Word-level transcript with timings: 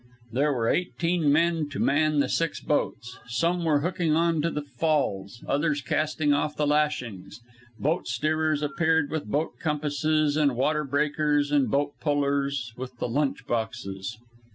There 0.31 0.51
were 0.51 0.67
eighteen 0.67 1.31
men 1.31 1.69
to 1.69 1.79
man 1.79 2.21
the 2.21 2.27
six 2.27 2.59
boats. 2.59 3.19
Some 3.27 3.63
were 3.63 3.81
hooking 3.81 4.15
on 4.15 4.41
the 4.41 4.63
falls, 4.63 5.43
others 5.47 5.83
casting 5.83 6.33
off 6.33 6.57
the 6.57 6.65
lashings; 6.65 7.39
boat 7.77 8.07
steerers 8.07 8.63
appeared 8.63 9.11
with 9.11 9.27
boat 9.29 9.59
compasses 9.59 10.37
and 10.37 10.55
water 10.55 10.83
breakers, 10.85 11.51
and 11.51 11.69
boat 11.69 11.93
pullers 11.99 12.73
with 12.75 12.97
the 12.97 13.07
lunch 13.07 13.45
boxes. 13.45 14.17